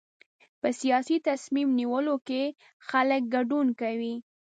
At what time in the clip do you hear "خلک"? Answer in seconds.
2.89-3.21